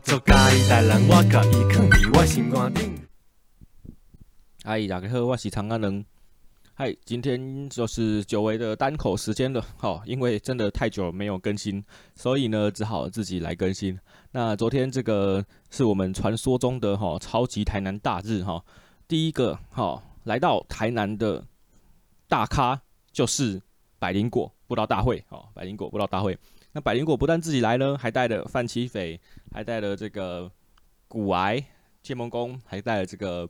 [0.00, 2.94] 做家己代人，我甲伊囥伫我心肝顶。
[4.62, 6.04] 嗨，大家好，我是长安人。
[6.74, 11.84] 嗨，今天就是久违的单口时间了，好，因为真的太久没有更新，
[12.14, 13.98] 所以呢，只好自己来更新。
[14.30, 18.62] 那昨天这个是我们传说中的哈超级台南大日哈，
[19.08, 21.44] 第一个哈来到台南的
[22.28, 23.60] 大咖就是
[23.98, 26.38] 百灵果布道大会，哦，百灵果布道大会。
[26.72, 29.20] 那百灵果不但自己来了，还带了范琪斐，
[29.52, 30.50] 还带了这个
[31.08, 31.64] 古癌、
[32.02, 33.48] 切蒙公，还带了这个。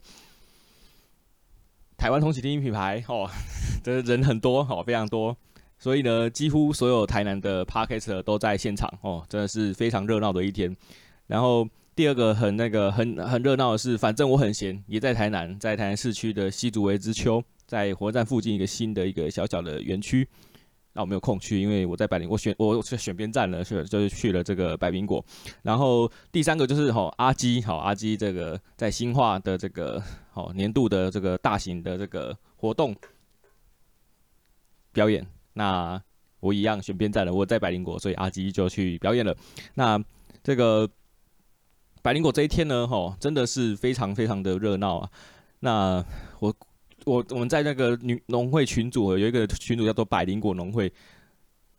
[1.96, 3.28] 台湾通勤第一品牌哦，
[3.82, 5.36] 这人很多哦，非常多，
[5.80, 10.76] 所以呢，几乎所有台南的 Podcast 都在现场哦，真的是非常热闹的一天。
[11.26, 20.28] 然后第二个很那个很很热闹的是，反正我很闲，也在台南，在台南市区的西竹围之丘，在火车站附近一个新的一个小小的园区。
[20.98, 25.24] 那我没有空去，因为我在百灵，我选我是选边站了，是就是去了这个百灵果。
[25.62, 32.96] 然后第三个就是吼阿基，好阿基这个在新化的这个好年度的这个大型的这个活动
[34.90, 35.24] 表演。
[35.52, 36.02] 那
[36.40, 39.32] 我一样选边站了，我在百灵果，所以阿基就去表演了。
[39.74, 40.02] 那
[40.42, 40.90] 这个
[42.02, 45.08] 百灵果这一天呢，吼真的是非常非常的热闹啊。
[45.60, 46.04] 那
[46.40, 46.52] 我。
[47.08, 50.92] 我我们在那个女农会群组有一个群组叫做百灵果农会，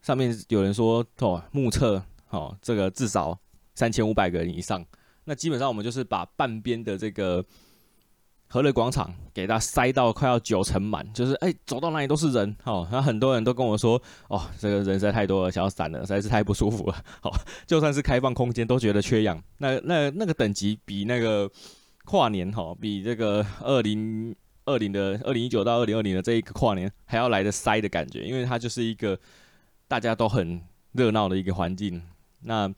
[0.01, 3.37] 上面有人说哦，目测哦，这个至少
[3.75, 4.83] 三千五百个人以上。
[5.25, 7.45] 那基本上我们就是把半边的这个
[8.47, 12.87] 和乐广场给它塞到快要九成满，就是哎、走到哪里都是人哦。
[12.91, 17.03] 那很多人都跟我说哦，这个人实在太多了，想要散了，实在是太不舒服了。
[17.21, 17.31] 好，
[17.67, 19.39] 就算是开放空间都觉得缺氧。
[19.59, 21.47] 那那那个等级比那个
[22.05, 24.35] 跨年哈，比这个二零。
[24.69, 29.19] 二零的二零一九到二零二零的这一个跨年还要来的塞的感觉，因为它就是一个
[29.87, 30.61] 大家都很
[30.93, 32.01] 热闹的一个环境。
[32.41, 32.71] 那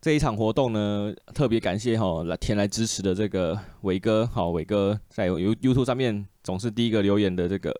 [0.00, 7.74] 这一场活动呢，特别感谢哈来前来支持的这个伟哥，好伟哥在 YouTube 上面总是第一个留言的这个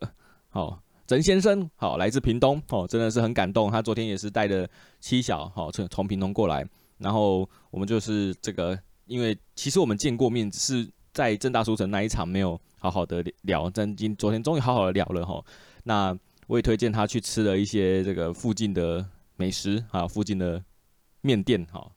[0.49, 3.71] 好曾先生，好来自屏东，哦真的是很感动。
[3.71, 4.69] 他昨天也是带着
[5.01, 6.67] 妻小，好从从屏东过来，
[6.99, 12.61] 然后我们就是这个，因为其实我们见过面，只是在正大书城那一场没有。
[12.81, 15.45] 好好的聊，但今昨天终于好好的聊了哈。
[15.83, 20.63] 那我也推荐他去吃了一些这个附近的美食啊，附近的
[21.23, 21.91] 面店哈，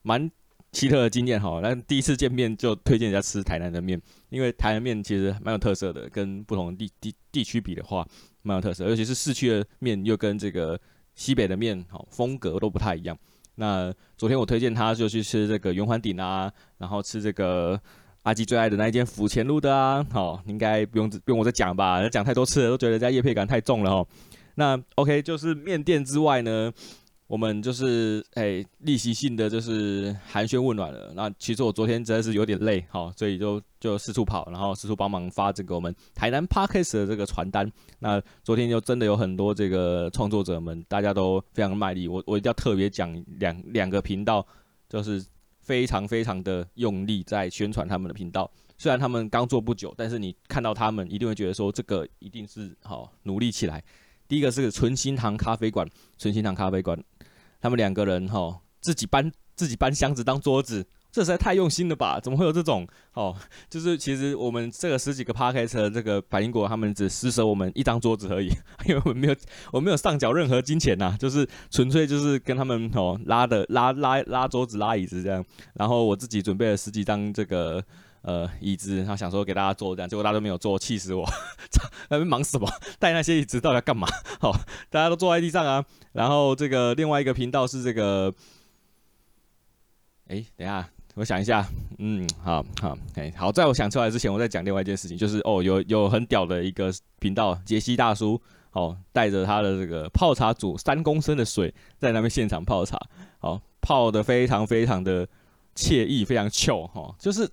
[0.00, 0.30] 蛮
[0.72, 1.60] 奇特的经验哈。
[1.62, 4.00] 那第一次见面就推荐人家吃台南的面，
[4.30, 8.08] 因为台南面其实蛮有特色的，跟不同地地地区比的话
[8.40, 10.80] 蛮有特色，尤其是市区的面又跟这个
[11.14, 13.14] 西北的面哈风格都不太一样。
[13.60, 17.78] 那昨天我推荐他就去吃这个圆环顶啊，然后吃这个。
[18.22, 24.06] 阿基最爱的那一间府前路的啊，好、哦，应该不用不用我再讲吧，讲太多次了，都觉得人家业配感太重了哦。
[24.56, 26.70] 那 OK，就是面店之外呢，
[27.30, 31.12] 我们就是哎例行性的就是寒暄问暖了。
[31.14, 37.70] 那其实我昨天真的是有点累，好、所以就就四处跑，然后四处帮忙发这个我们台南 Parkes 的这个传单。
[38.00, 42.08] 那昨天就真的有很多这个创作者们，大家都非常卖力。
[42.08, 44.44] 我我一定要特别讲两两个频道，
[44.88, 45.24] 就是。
[45.62, 53.80] 非常非常的用力在宣传他们的频道，虽然他们刚做不久，但是你看到他们一定会觉得说这个一定是好努力起来。
[54.26, 55.88] 第一个是纯心堂咖啡馆，
[56.18, 57.00] 纯心堂咖啡馆，
[57.60, 60.86] 他们两个人哈自己搬自己搬箱子当桌子。
[61.12, 62.20] 这实在太用心了吧？
[62.20, 63.34] 怎么会有这种哦？
[63.68, 68.46] 就是其实我们这个十几个 Podcast 这个百灵果，他们只施舍我们一张桌子而已，
[68.86, 69.34] 因为我们没有
[69.72, 75.44] 我没有上缴任何金钱呐、就是纯粹就是跟他们哦拉的拉拉拉桌子拉椅子这样。
[75.74, 77.84] 然后我自己准备了十几张这个
[78.22, 81.24] 呃椅子，然后想说给大家坐这样，结果大家都没有坐，气死我！
[82.10, 82.68] 那边忙什么？
[82.98, 84.06] 带那些椅子到底要干嘛？
[84.40, 84.52] 好，
[84.90, 85.84] 大家都坐在地上啊。
[86.12, 88.32] 然后这个另外一个频道是这个，
[90.28, 90.88] 哎，等一下。
[91.16, 91.66] 我想一下，
[91.98, 98.40] 嗯，好好，哎，好，在我想出来之前，我再讲另外一件事情，就是哦，有有很屌的一个频道，杰西大叔，
[98.70, 102.96] 哦，带着他的这个泡茶组三公升的水在那边现场泡茶，
[103.40, 105.26] 哦，泡的非常非常的
[105.74, 107.46] 惬意，非常糗哈，就是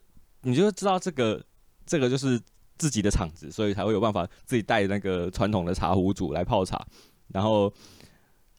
[0.48, 1.44] 你就知道这个
[1.86, 2.40] 这个就是
[2.78, 6.86] 自己的场子，所以才会有办法自己带那个传统的茶壶组来泡茶，
[7.34, 7.72] 然后。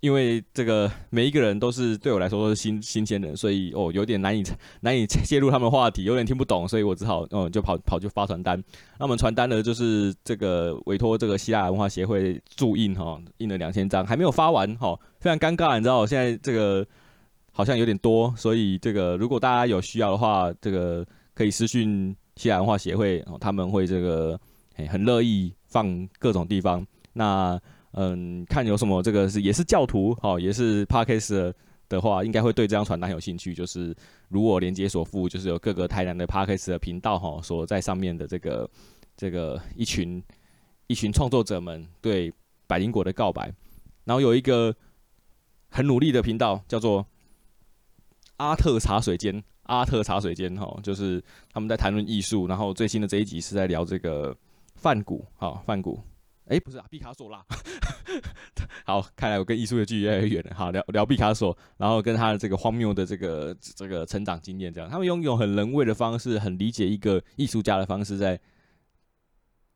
[0.01, 4.45] 因为这个每一个人都是对我来说都是新新鲜人，所以哦有点难以
[4.81, 8.57] 难以介入他们的话题，有点听不懂，所以我只好嗯就跑跑去发传单。
[8.97, 16.87] 那我们传单呢，就是这个委托这个希腊文化协会注印哈、印了两千张，还没有发完哈、非常尴尬，你知道我，现在这个
[17.51, 21.05] 好像有点多，所以这个如果大家有需要的话，这个
[21.39, 24.37] 可以私讯西兰文化协会，哦，他们会这个
[24.89, 26.85] 很乐意放各种地方。
[27.13, 27.57] 那
[27.93, 31.53] 嗯，看有什么这个是也是教徒，好，也是 Podcast
[31.89, 33.55] 的话，应该会对这张传单有兴趣。
[33.55, 33.97] 就是
[34.29, 38.69] 如我连接所附，就是有各个台南的 Podcast 的频道哈，所在上面的这个
[39.17, 40.21] 这个一群
[40.89, 42.35] 一群创作者们对
[42.67, 43.55] 百灵果的告白。
[44.03, 44.75] 然后有一个
[45.71, 47.07] 很努力的频道叫做
[48.39, 51.23] 阿特茶水间，阿特茶水间哈，就是
[51.53, 52.47] 他们在谈论艺术。
[52.47, 54.37] 然后最新的这一集是在聊这个
[54.75, 55.99] 梵谷，好梵谷。
[56.47, 57.45] 哎、不是啊，毕卡索啦。
[58.87, 60.55] 好，看来我跟艺术的距离越来越远了。
[60.55, 68.41] 好，聊聊毕卡索，然后跟他的这个荒谬的这个这个成长经验，这样，他们用一种很人味的方式，很理解一个艺术家的方式，在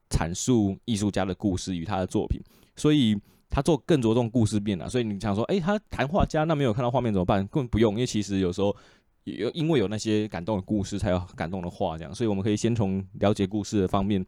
[0.08, 2.40] 阐述艺术家的故事与他的作品。
[2.74, 3.14] 所以
[3.50, 4.88] 他做更着重故事面了。
[4.88, 7.46] 所以你想说，哎、他谈画家，那没有看到画面怎么办？
[7.48, 8.74] 根本不用，因为其实有时候
[9.24, 12.14] 有因为有那些感动的故事，才有感动的画，这样。
[12.14, 14.24] 所以我们可以先从了解故事的方面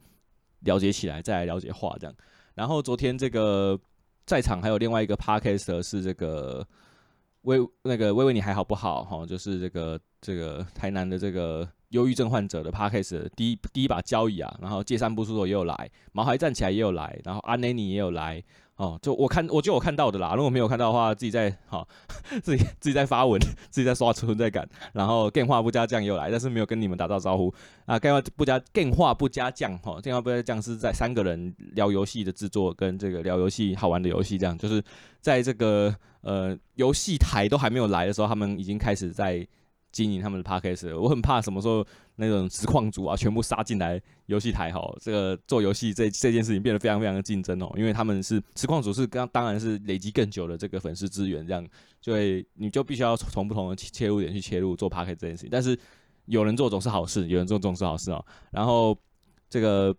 [0.61, 2.15] 了解起来，再来了解画，这样。
[2.53, 3.77] 然后昨天这个
[4.25, 6.65] 在场还有另外一个 Podcast 是这个
[7.41, 9.25] 微那个微微你还好不好哈？
[9.25, 18.41] 就是这个这个台南的这个忧郁症患者的 Podcast 第一第一把交椅啊，然后借散步出走也有来，毛孩站起来也有来，然后阿内尼也有来。
[18.77, 20.33] 哦，就我看，我就我看到的啦。
[20.35, 21.87] 如果没有看到的话，自己在好、哦，
[22.43, 23.39] 自己自己在发文，
[23.69, 24.67] 自己在刷存在感。
[24.91, 27.53] 然后电话不加酱又来，但是没有跟你们打到招呼
[27.85, 27.97] 啊。
[27.97, 34.83] 电话不加电话不加酱哈，电话不加酱是在三个人聊游戏的制作跟这个聊游戏好玩的游戏这样，就是
[35.21, 39.47] 在这个呃游戏台都还没有来的时候，他们已经开始在。
[39.95, 41.87] 经营他们的 podcast，我很怕什么时候
[42.17, 51.65] 那种实况组啊全部杀进来游戏台哈，这个做游戏这这件事情变得非常非常的竞争哦，因为他们是实况组是刚当然是累积更久的这个粉丝资源，这样
[52.01, 55.79] 就会你就必须要从不同的切入点去切入做 podcast 这件事情，但是
[56.25, 58.21] 有人做总是好事，有人做总是好事哦。
[58.51, 58.97] 然后
[59.49, 59.95] 这个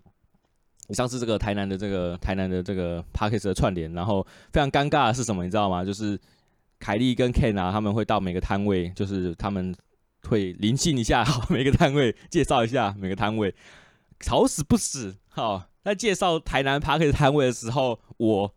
[0.91, 4.23] 上次这个台南的这个台南的这个 podcast 的串联，然后
[4.53, 5.83] 非常尴尬的是什么，你知道吗？
[5.83, 6.21] 就是
[6.79, 9.75] 凯莉跟 Ken 啊，他们会到每个摊位，就是他们。
[10.27, 13.55] 会临近一下，好，每个摊位介绍一下每个摊位，
[14.27, 18.55] 好死不死，好，在介绍台南趴 K 的摊位的时候，我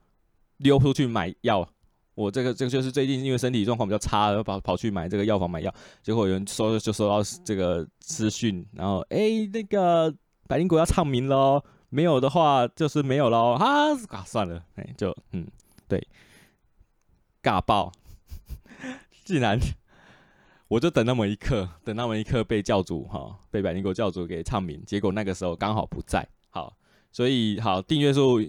[0.58, 1.68] 溜出去买药，
[2.16, 10.14] 我这个这个就是最近因为身体状况比较差，然后跑跑去买这个药房买药，结果有人收就收到这个私讯，然后哎、那个
[10.48, 15.48] 百灵果要唱名喽，没有的话就是没有喽，啊，啊，算了，哎，就嗯，
[15.88, 16.06] 对，
[17.44, 17.92] 尬爆，
[19.24, 19.60] 竟然。
[20.70, 26.72] 我就等那么一刻， 等那么一刻被教主哈，被百灵果教主给唱名，结果那个时候刚好不在，好，
[27.12, 28.40] 所以好订阅数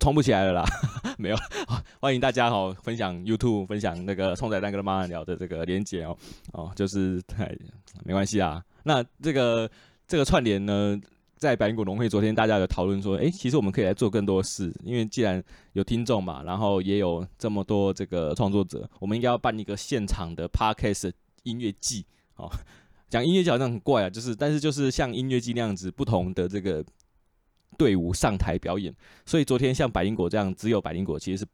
[0.00, 0.64] 冲不起来了啦，
[1.16, 1.36] 没有，
[2.02, 6.18] 欢迎大家哈分享 YouTube，分享那个冲仔蛋跟妈妈聊的这个连结哦，
[6.52, 7.56] 哦，就是太
[8.04, 9.70] 没关系啊，那这个
[10.08, 11.00] 这个串联呢，
[11.36, 15.40] 在百灵果农会昨天大家有讨论说，诶、其实我们可以来做更多事，因为既然
[15.74, 21.12] 有听众嘛，然后也有这么多这个创作者，我们应该要办一个现场的 Podcast。
[21.42, 22.04] 音乐季，
[22.36, 22.50] 哦，
[23.08, 26.84] 讲音乐季好像很怪啊，就是，但是就是像音乐季那样子，不同的这个
[27.76, 28.94] 队伍上台表演。
[29.24, 31.46] 所以昨天像百灵果这样，只有百灵果其实是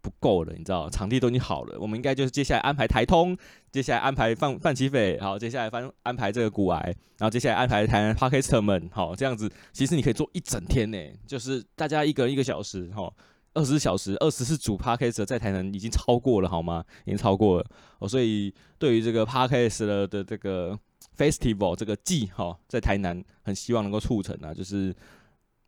[0.00, 3.36] 不够的，你知道，场地都已经好了，我们应该就是接下来安排台通，
[3.70, 6.80] 接下来安排范范琪斐，好，接下来翻安排这个古癌，
[7.18, 13.12] 然后接下来安排台南 Podcaster 们，好，这样子，其实你可以做一整天呢，就是大家一个人一个小时，哈。
[13.52, 16.84] 二十四小时，二十四组 Podcast 在台南已经超过了，好吗？
[17.04, 17.66] 已经超过了
[17.98, 18.08] 哦。
[18.08, 20.78] 所以对于这个 Podcast 的的这个
[21.16, 24.94] Festival 这个季哈，在台南很希望能够促成啊，就是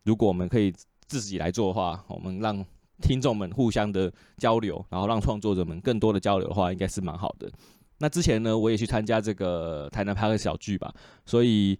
[0.04, 0.72] 如果我们可以
[1.06, 2.64] 自己来做的话，我们让
[3.00, 7.50] 听众们互相的交流，然后让创作者们更多的交流的话，应该是蛮好的。
[7.98, 10.94] 那之前呢，我也去参加这个台南 Podcast 小聚吧，
[11.26, 11.78] 所以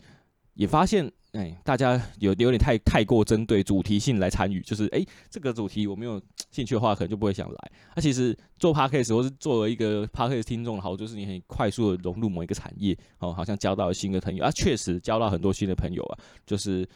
[0.54, 1.12] 也发现。
[1.32, 6.20] 哎，大家有有点太太过针对主题性来参与，就是哎，这个主题我没有
[6.52, 7.72] 兴趣的话，可能就不会想来。
[7.96, 16.86] 那、其实做 podcast 或是作为一个 podcast 听众，好，就是你很快速的融入某一个产业，哦，好像交到了新的朋友啊，确实交到很多新的朋友啊，就是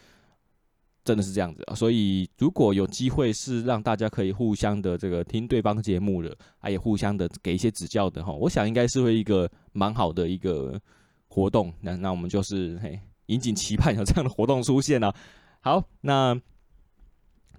[1.03, 1.73] 真的是这样子啊。
[1.73, 10.79] 所以如果有机会是让大家可以互相的这个听对方节目的，啊，也互相的给一些指教的哈，我想应该是会一个蛮好的一个
[11.27, 11.73] 活动。
[11.81, 12.99] 那那我们就是嘿。
[13.27, 15.13] 引颈期盼有这样的活动出现、啊。
[15.61, 16.39] 好，那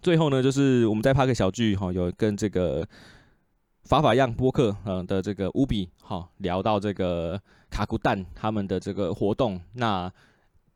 [0.03, 2.87] 最后呢，就是我们在拍个小聚哈，有跟这个
[3.85, 9.61] 法法样播客嗯的这个乌比哈聊到这个卡古蛋他们的这个活动。
[9.73, 10.13] 那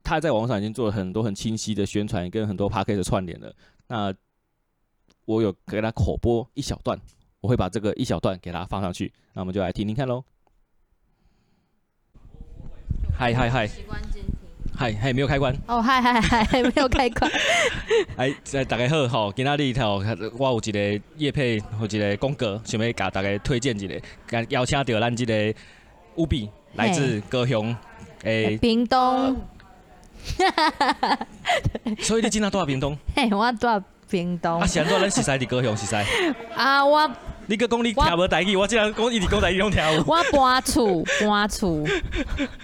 [0.02, 3.54] 他在网上已经做了很多很清晰的宣传，跟很多 Podcast 的串联了。
[3.86, 4.12] 那
[5.24, 7.00] 我有给他口播一小段，
[7.40, 9.12] 我会把这个一小段给他放上去。
[9.32, 10.24] 那我们就来听听看喽。
[13.14, 13.70] 嗨嗨嗨！
[14.74, 15.54] 嗨，还没有开关。
[15.66, 17.30] 哦，嗨嗨嗨，还没有开关。
[18.16, 20.02] 哎，大家好，吼，今仔日头
[20.38, 25.54] 我有一个叶配，有一个广告，想要甲大家推荐一个，甲邀请到咱这个
[26.16, 27.74] 务比来自高雄
[28.24, 29.36] 诶，屏东。
[32.00, 32.96] 所以你今仔住在屏东？
[33.14, 34.60] 嘿，我住在屏东。
[34.60, 36.04] 啊，现在咱是在伫高雄是在？
[36.56, 37.10] 啊，我。
[37.52, 40.02] 你个讲你听无台语，我竟然讲一直讲台语，拢听有。
[40.06, 41.84] 我搬厝， 搬厝，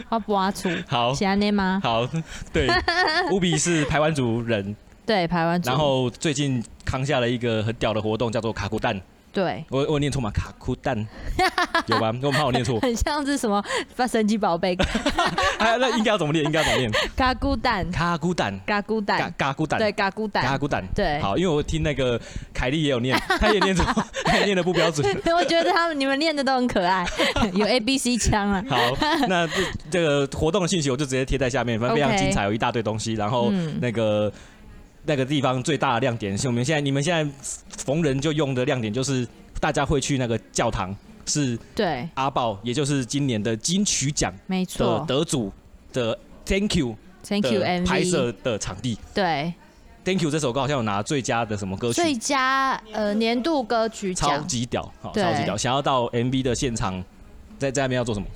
[0.09, 0.71] 我搬厝。
[0.89, 1.79] 好，是安尼吗？
[1.85, 2.09] 好，
[2.51, 2.67] 对，
[3.31, 5.69] 乌比是台湾族人，对，台湾族。
[5.69, 8.99] 然后最近扛下了一个很屌的活动，叫做卡古蛋。
[9.33, 10.31] 对，我我念错吗？
[10.31, 11.07] 卡库蛋，
[11.87, 12.13] 有吧？
[12.23, 12.81] 我怕我念错。
[12.83, 13.63] 很像是什么
[13.95, 14.77] 发神奇宝贝。
[15.59, 16.45] 哎，那应该要怎么念？
[16.45, 16.91] 应该要怎么念？
[17.17, 21.21] 卡库蛋，卡库蛋，卡库蛋，卡库蛋，对，卡库蛋，卡库蛋，对。
[21.21, 22.21] 好，因为我听那个
[22.53, 23.85] 凯莉也有念，她也念错，
[24.25, 25.07] 她也念的不标准。
[25.27, 27.07] 我觉得他们你们念的都很可爱，
[27.53, 28.65] 有 A B C 腔啊。
[28.69, 28.77] 好，
[29.29, 29.55] 那这
[29.91, 33.13] 这个活动的信息我就直接贴在下面，反正非常精彩，有一大堆东西。
[33.13, 34.33] 然后那个。
[35.09, 37.33] 那个地方最大的亮点是我们现在你们现在
[37.79, 39.27] 逢人就用的亮点，就是
[39.59, 45.51] 大家会去那个教堂，是对阿爆，也就是今年的金曲奖没错得主
[45.95, 46.95] 的 Thank You
[47.27, 48.99] Thank you MV 拍摄的场地。
[49.15, 49.53] 对
[50.05, 52.03] ，Thank You 这首歌好像有拿最佳的什么歌曲？
[52.03, 55.57] 最佳呃年度歌曲奖，超级屌，好，超级屌！
[55.57, 57.03] 想要到 MV 的现场，
[57.59, 58.27] 在在那边要做什么？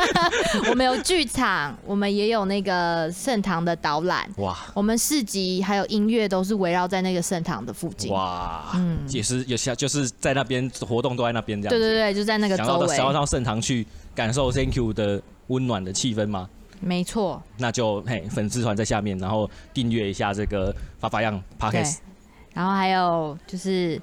[0.70, 4.26] 我们有剧场，我们也有那个盛唐的导览。
[4.38, 4.56] 哇！
[4.72, 8.10] 我们市集还有音乐都是围绕在那个盛唐的附近。
[8.10, 8.72] 哇！
[8.74, 11.70] 嗯，也是有些就是在那边活动都在那边这样。
[11.70, 12.88] 对对对，就在那个周围。
[12.88, 16.48] 想要到盛唐去感受 Thank You 的温暖的气氛吗？
[16.80, 17.42] 没错。
[17.58, 21.98] 那就嘿，粉丝团在下面，然后订阅一下这个发发样 Podcast。
[22.54, 24.00] 然后还有就是。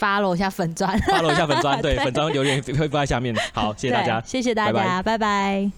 [0.00, 3.36] Follow 一下粉砖，follow 一下粉砖， 对，粉砖留言会放在下面。
[3.52, 5.18] 好，谢谢大家，谢谢大家，拜拜。
[5.18, 5.70] 拜拜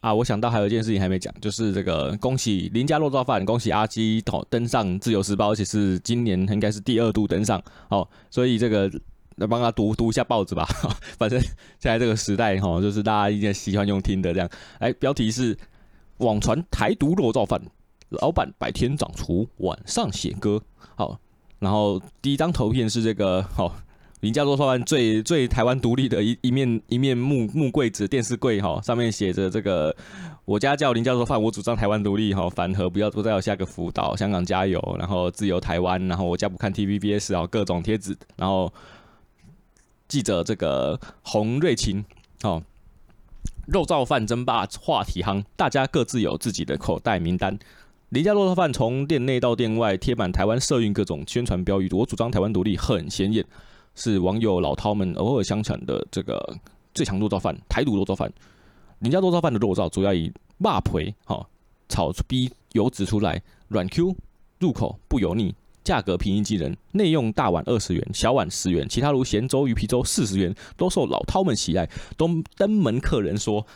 [0.00, 7.60] 啊，我想到还有一件事情还没讲，就是这个恭喜林家肉燥饭，恭喜阿基登登上自由时报，而且是今年应该是第二度登上。
[7.88, 8.88] 哦，所以这个
[9.36, 10.64] 来帮他读读一下报纸吧。
[11.18, 14.48] 反正现在这个时代哈，就是大家一定喜欢用听的这样。
[14.78, 15.58] 哎，标题是
[16.18, 17.60] 网传台独肉燥饭，
[18.10, 20.62] 老板白天掌厨，晚上写歌。
[20.94, 21.18] 好。
[21.58, 23.72] 然后第一张图片是这个，哦，
[24.20, 29.94] 林家肉燥饭最最台湾独立的一一面一面木木柜子电视柜，哈，上面写着这个，
[30.44, 38.72] 我家叫林家肉饭，我主张台湾独立，哈，反核不要不再有下个福岛，香港加油，然后自由台湾，然后我家不看 TVBS，然后各种贴纸，然后
[40.06, 42.04] 记者这个洪瑞琴，
[42.42, 42.62] 哦，
[43.66, 47.58] 肉燥饭争霸话题夯，大家各自有自己的口袋名单。
[48.10, 53.44] 林家肉燥饭从店内到店外贴满台湾社运各种宣传标语，我主张台湾独立很显眼，
[53.94, 56.56] 是网友老饕们偶尔相传的这个
[56.94, 58.32] 最强肉燥饭，台独肉燥饭。
[59.00, 61.46] 林家肉燥饭的肉燥主要以肉皮好
[61.90, 64.16] 炒逼油脂出来，软 Q
[64.58, 71.86] 入口不油腻，价格平易近人，内用大碗二十元，小碗十元，其他如咸粥、鱼皮粥四十元，都受老饕们喜爱。
[72.16, 73.66] 都登门客人说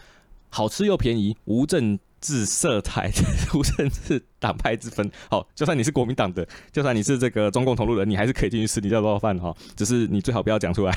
[0.49, 3.11] 好吃又便宜，无证自色彩，
[3.53, 5.11] 无政治党派之分。
[5.29, 9.55] 好，就算你是国民党的，就算你是这个中共同路人，你还是可以进去吃你家肉饭哈。
[9.77, 10.95] 只是你最好不要讲出来。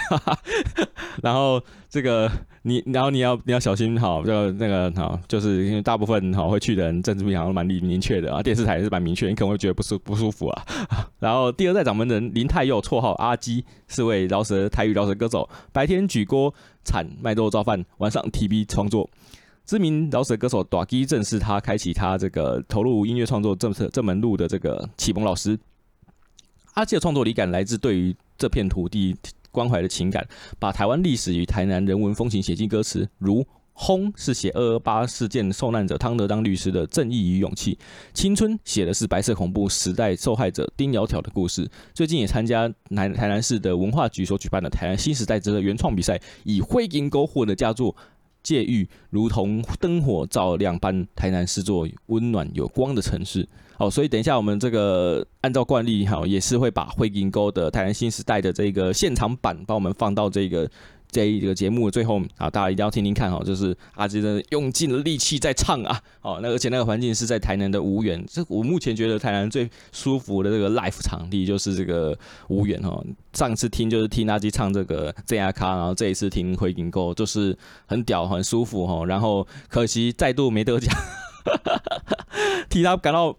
[1.24, 2.30] 然后这个
[2.62, 10.64] 你，然后你要你要小心哈，就那个哈，就是因为大部分哈会去的人政治立场都蛮明明确的啊，电视台也是蛮明确，你可能会觉得不舒不舒服啊。
[11.20, 16.54] 然后第二代掌门人林太佑，绰号阿鸡，是位饶舌台语饶舌歌手，白天举锅
[16.84, 19.10] 铲卖肉造饭，晚上 TV 创作。
[19.66, 25.58] 知名饶舌歌手大基正是他开启他这个投入音乐创作这这门路的这个启蒙老师。
[26.74, 29.16] 阿基的创作灵感来自对于这片土地
[29.50, 30.28] 关怀的情感，
[30.60, 33.10] 把台湾历史与台南人文风情写进歌词。
[33.18, 33.42] 如
[33.74, 37.76] 《轰》是写二二八事件受难者汤德当律师的正义与勇气，
[38.14, 41.68] 《青春》写的是白色恐怖时代受害者丁窈窕的故事。
[41.94, 47.96] 最近也参加台台南市的文化局所举办的台南新时代之的原创比赛，以灰银沟获得佳作。
[48.46, 53.46] 界域如同灯火照亮般，台南是座温暖有光的城市。
[53.78, 60.70] 好，所以等一下我们这个按照惯例，哈，也是会把灰金沟的台南新时代的这个现场版，帮我们放到这个。
[61.16, 72.18] 这一个节目最后啊，大家一定要听听看哈，就是阿基真的用尽了力气在唱啊，哦，那而且那个环境是在台南的吴园，这我目前觉得台南最舒服的这个 live 场地就是这个
[72.50, 73.02] 吴园哈。
[73.32, 80.94] 上次听就是听阿基唱这个 ZR 卡，然后这一次听灰金沟就是很屌很舒服哈，然后可惜再度没得奖，
[82.68, 83.34] 替他感到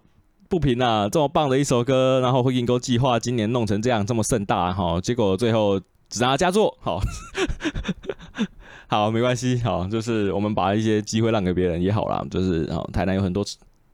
[0.49, 5.79] 不平啊，这么棒的一首歌，然后灰金沟计划今年弄成这样这么盛大哈，结果最后。
[6.09, 7.01] 只拿佳作，好，
[8.87, 12.25] 好，没关系，好，就是我们把一些机会让给别人也好啦。
[12.31, 13.45] 就是哦，台南有很多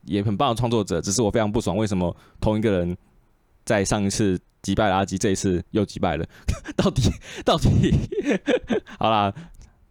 [0.04, 2.96] 也很棒的创作者，只是我非常不爽，为什么同一个人
[3.64, 6.24] 在上一次击败了阿基，这一次又击败了？
[6.76, 7.02] 到 底
[7.44, 7.68] 到底？
[8.98, 9.32] 好啦，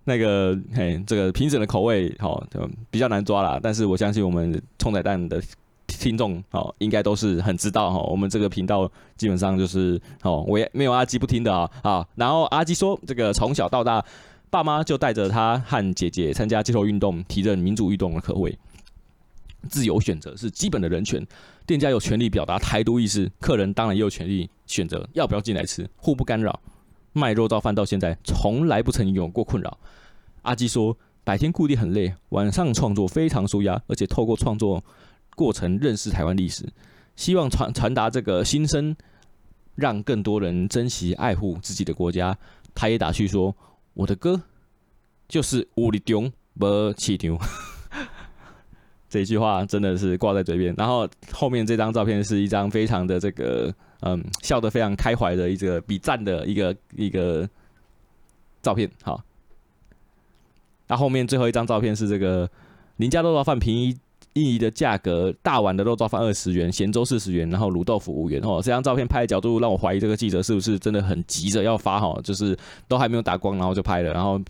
[0.05, 2.43] 那个嘿，这个评审的口味好，
[2.89, 3.59] 比较难抓啦。
[3.61, 5.41] 但是我相信我们冲仔蛋的。
[5.85, 7.99] 听众哦，应该都是很知道哈。
[7.99, 12.05] 我们这个频道基本上就是哦，我也没有阿基不听的啊啊。
[12.15, 14.03] 然后阿基说，这个从小到大，
[14.53, 18.55] 爸妈就带着他和姐姐参加街头运动，提振民主运动的可畏。
[19.67, 21.25] 自由选择是基本的人权，
[21.65, 26.59] 店家有权利表达台独意识，客人当然也有权利选择要不要进来吃，互不干扰。
[27.13, 29.75] 卖肉燥饭到现在从来不曾有过困扰。
[30.43, 34.83] 阿基说，白天固定很累，晚上创作非常舒压，而且透过创作。
[35.35, 36.71] 过程认识台湾历史，
[37.15, 38.95] 希望传传达这个心声，
[39.73, 42.37] 让更多人珍惜爱护自己的国家。
[42.75, 43.55] 他也打趣说
[43.93, 44.41] ：“我的歌
[45.27, 47.37] 就是武力中不气牛。”
[49.09, 50.73] 这句话真的是挂在嘴边。
[50.77, 57.47] 然后后面这张照片是一张非常的这个嗯笑得非常开怀的一个比赞的一个一个
[58.61, 58.89] 照片。
[59.03, 59.23] 好，
[60.87, 62.49] 那后面最后一张照片是这个
[62.97, 63.97] 林家肉燥饭平一。
[64.33, 68.59] 印尼的价格，大碗的肉燥饭二十元，咸粥四十元，然后卤豆腐五元哦。
[68.63, 74.41] 这张照片拍的角度让我怀疑这个记者是不是真的很急着要发哈，就是都还没有打光，然后就拍了，然后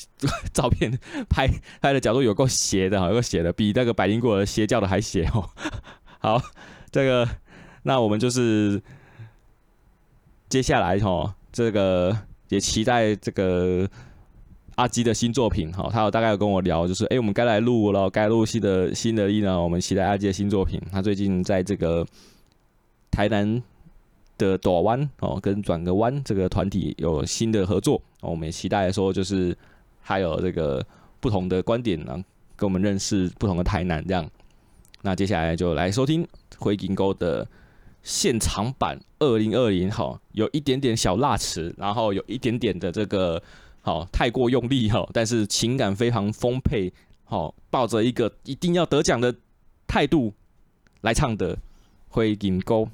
[0.52, 0.90] 照片
[1.28, 1.48] 拍
[1.80, 5.48] 拍的角度有够斜的哈，有够斜的，比那个百灵果的邪教的还斜哦。
[6.20, 6.42] 好，
[6.90, 7.26] 这个
[7.84, 8.82] 那我们就是
[10.48, 12.16] 接下来哈，这个
[12.48, 13.88] 也期待这个。
[14.80, 20.80] 阿基的新作品，哈，他有大概有跟我聊，就是，哎、我们该来录了，该录新的新的一呢，我们期待阿基的新作品。
[20.90, 22.06] 他最近在这个
[23.10, 23.62] 台南
[24.38, 29.54] 的朵湾哦，跟转个弯这个团体有新的合作，我们也期待说，就是
[30.00, 30.82] 还有这个
[31.20, 32.14] 不同的观点呢，
[32.56, 34.26] 跟我们认识不同的台南这样。
[35.02, 37.46] 那接下来就来收听灰金沟的
[38.02, 43.42] 现场版二零二零，好，有一点点小辣词，然后有一点点的这个。
[43.82, 46.92] 好，太过用力哈，但是情感非常丰沛，
[47.24, 49.34] 好，抱着一个一定要得奖的
[49.86, 50.32] 态度
[51.00, 51.56] 来唱的
[52.08, 52.84] 《灰金沟》。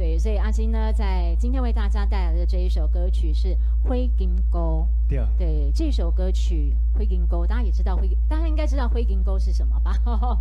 [0.00, 3.48] 对，所以阿金呢，在今天为大家带来的这一首歌曲是
[3.84, 4.88] 《灰金沟》。
[5.10, 9.92] 对，对，这首歌曲《灰金沟》，大家也知道灰，大家应该知道灰金沟是什么吧？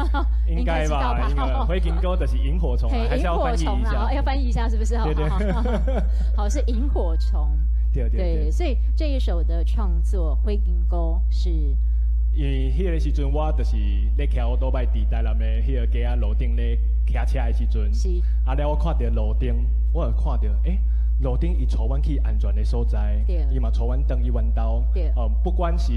[0.48, 1.66] 应该吧？
[1.68, 4.10] 灰金沟的是萤火虫，还是要翻译一下？
[4.14, 4.94] 要翻译一下，是不是？
[5.04, 5.28] 对对。
[6.34, 7.46] 好，是萤火虫。
[7.92, 8.50] 对对对。
[8.50, 11.50] 所以这一首的创作《灰金沟》是。
[12.32, 13.76] 因为迄个时阵，我就是
[14.16, 18.08] 咧骑欧多摆地带南的迄个街啊路顶咧骑车的时阵，是。
[18.44, 19.54] 啊，了我看到路顶，
[19.92, 20.80] 我有看到，诶、欸，
[21.20, 24.82] 路顶伊带阮去安全的所在，伊嘛带阮登伊弯道，
[25.16, 25.92] 哦、嗯，不管是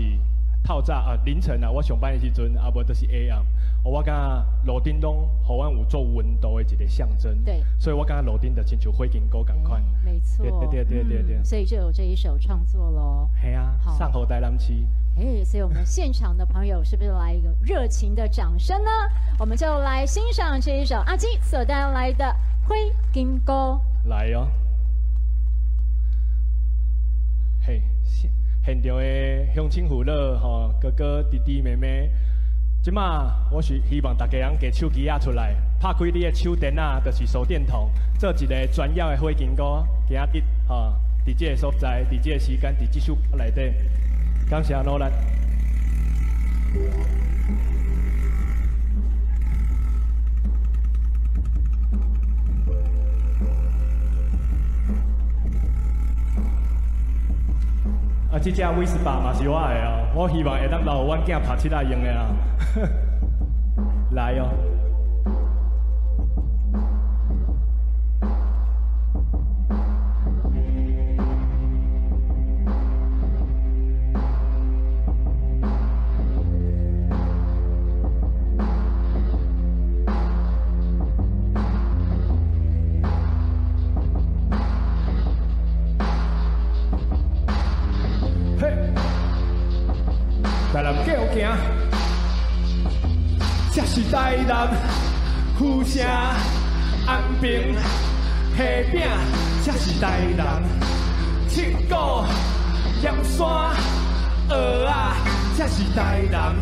[0.64, 3.44] 透早啊凌晨啊，我上班的时阵，啊无都是 AM，
[3.84, 14.74] 我感觉路顶拢互阮有做温度的一个象征，对，所以我感觉路顶就亲像灰金沟共款，没错，对对对对对对，所以就有这一首创作咯，系啊，上好台南市。
[15.20, 18.90] 哎，所以我们现场的朋友是不是来一个热情的掌声呢？
[19.40, 22.24] 我们就来欣赏这一首阿基所带来的
[22.68, 22.76] 《灰
[23.12, 23.82] 金沟》。
[24.08, 24.48] 来哟、哦，
[27.66, 28.30] 嘿，现
[28.64, 32.12] 现场的乡亲父老、吼哥哥、弟弟、妹妹，
[32.84, 43.74] 今嘛我是希望大家人给手机啊出来，拍开你的手电啊，就是手电筒，做一个专业的灰金沟，今日哈，伫这个所在，伫这个时间，伫这首歌内底。
[44.50, 45.04] 感谢努力。
[58.32, 62.28] 啊，这只威斯巴嘛是我的哦，我希望会当留阮囝读册仔用的啊。
[64.12, 64.67] 来哦。
[95.58, 96.04] 富城
[97.06, 97.76] 安平
[98.56, 99.02] 虾饼，
[99.64, 100.64] 这是台南；
[101.48, 102.24] 七股
[103.04, 103.46] 盐山
[104.50, 104.94] 蚵仔，
[105.58, 106.56] 这是台南；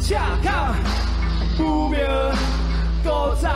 [0.00, 0.72] 赤崁
[1.58, 1.98] 武庙
[3.02, 3.48] 古早，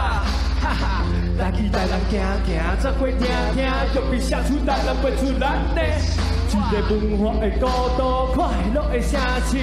[0.61, 1.05] 哈哈，
[1.39, 3.21] 来去台南行行，走过听
[3.55, 6.34] 听，就比写出来了，背出来的。
[6.55, 7.67] 一个文化的孤
[7.99, 9.59] 独，快乐的城市，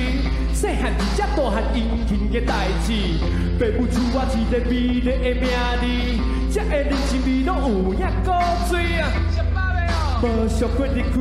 [0.54, 2.92] 细汉一只大汉殷勤嘅代志，
[3.58, 5.48] 爸母赐我一个美丽的名
[5.80, 5.84] 字，
[6.52, 8.30] 这个人生味拢有影古
[8.70, 9.08] 锥啊！
[10.22, 11.16] 无想过离开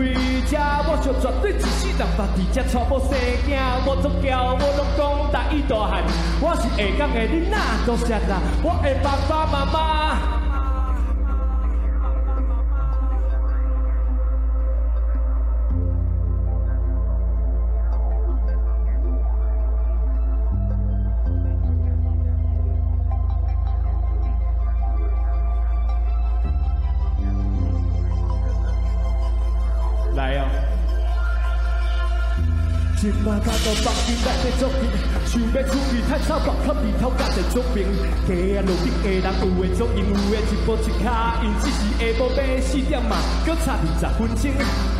[0.51, 3.57] 这，我想绝对一世人把地这娶某生囝，
[3.87, 6.03] 我足骄，我拢讲大伊大汉，
[6.41, 7.57] 我是下港的囡仔，
[7.87, 10.40] 多谢啦，我的爸爸妈妈。
[33.25, 34.91] 马卡都放弃在这作品，
[35.25, 37.87] 想要出去太草包，靠里头干在作品。
[38.27, 45.00] 街啊路边的人有的做因有的一步一卡，因只是下晡买四点嘛，搁差二十分钟。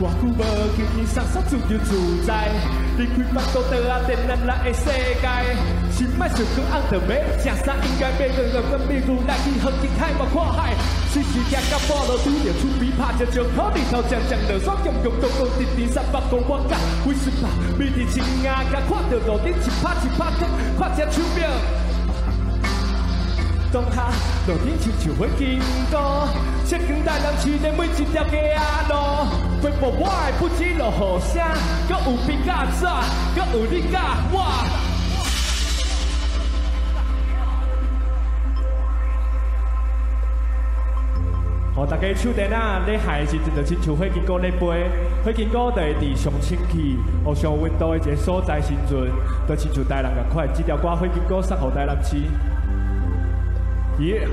[0.00, 0.42] 我久无
[0.74, 2.50] 见伊傻傻自由自在，
[2.98, 5.26] 离开烦恼的啊电咱来的世界，
[5.94, 10.74] 心爱想讲红的美，正啥应该买个个个美女来去和景海嘛看海，
[11.14, 16.74] 随时行到半路拄着厝边拍只石头，日头渐渐落山，强强冻冻直直三百公我甲，
[17.06, 17.46] 为什么
[17.78, 21.46] 每日亲眼甲看到路顶一拍一拍跳，看只手表。
[23.70, 24.10] 当下
[24.46, 26.26] 路顶亲像会经过，
[26.66, 28.58] 车经大人市的每一条街仔
[28.90, 28.94] 路，
[29.62, 31.42] 飞步我的不止落雨声，
[31.88, 33.02] 阁有比较早，
[33.34, 34.36] 阁有你甲我。
[41.74, 44.88] 好，大家手电啊，你海是真的亲像会经过那杯，
[45.24, 49.10] 会经过的地上清气，和上温度的一个所在时阵，
[49.48, 52.16] 都亲像大人咁快，这条歌会经过山河大人市。
[53.98, 54.28] 耶！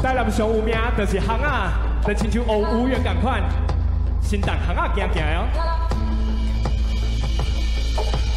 [0.00, 1.48] 台南上有名就是巷仔，
[2.06, 3.42] 就亲像乌乌园咁款，
[4.22, 5.48] 先从巷仔行行哦，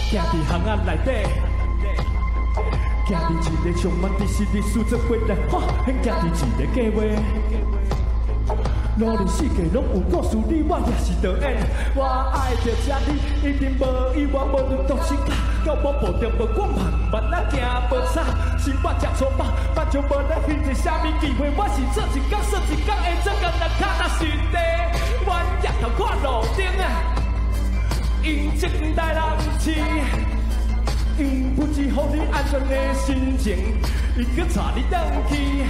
[0.09, 1.09] 行伫巷仔内底。
[3.05, 6.25] 行伫一个充满历史的数字回来，哈，很行伫
[6.57, 6.97] 一个计划。
[9.01, 11.57] 努力世界拢有故事，你我也是导演。
[11.95, 13.17] 我爱着这你，
[13.49, 13.83] 一定无
[14.13, 15.31] 意外，无论多辛苦，
[15.65, 17.57] 到我步调无光芒，慢慢行
[17.89, 18.21] 无差。
[18.59, 24.57] 生活吃粗饱，目睭无咧翕着啥物机会，我是做一工算一工会，做工人脚踏实地。
[25.25, 25.33] 我
[25.63, 26.85] 日头看路顶啊，
[28.21, 29.19] 因正在人
[29.59, 29.73] 市。
[31.17, 33.57] 因不知乎你安全的心情，
[34.17, 34.91] 伊搁带你回
[35.29, 35.65] 去。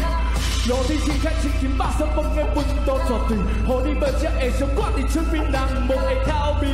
[0.70, 6.68] 路你天开清清白色风的温度绝对，乎你无吃会想挂伫厝边人无会逃避。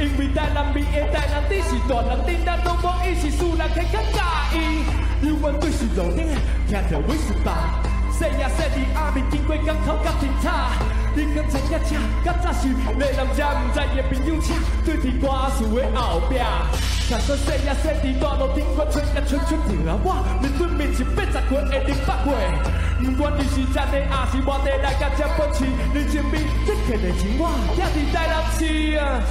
[0.00, 5.26] 因为台南味的台南地是大人顶咱拢无伊是素人，更较介意。
[5.26, 6.26] 永远对是路顶，
[6.66, 7.87] 听着为什么？
[8.18, 10.50] 细呀细的阿妹经过港口甲停车，
[11.14, 11.94] 你敢知影车？
[12.24, 12.66] 较早是
[12.98, 14.54] 内人才毋知的朋友车，
[14.84, 16.34] 对伫歌词的后壁。
[17.08, 19.94] 看说细呀细的大路顶，我吹呀吹吹停啊！
[20.02, 22.34] 我面对面是八十岁的零八岁，
[23.06, 29.22] 不管你是真的还是外地来甲这奔驰，你前面你肯定是我，也是在南市啊！